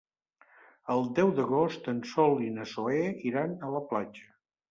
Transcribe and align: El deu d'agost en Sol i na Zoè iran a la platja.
El 0.93 1.03
deu 1.19 1.33
d'agost 1.39 1.91
en 1.93 1.99
Sol 2.13 2.41
i 2.45 2.49
na 2.55 2.67
Zoè 2.73 3.03
iran 3.33 3.55
a 3.69 3.73
la 3.77 3.83
platja. 3.93 4.27